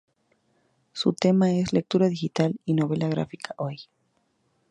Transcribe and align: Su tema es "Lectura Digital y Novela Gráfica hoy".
Su 0.93 1.13
tema 1.13 1.51
es 1.53 1.73
"Lectura 1.73 2.07
Digital 2.07 2.59
y 2.65 2.73
Novela 2.73 3.07
Gráfica 3.07 3.53
hoy". 3.59 3.81